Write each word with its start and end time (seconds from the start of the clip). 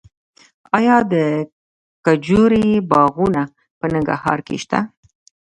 آیا 0.77 0.97
د 1.13 1.13
کجورې 2.05 2.65
باغونه 2.89 3.41
په 3.79 3.85
ننګرهار 3.93 4.39
کې 4.47 4.55
شته؟ 4.63 4.79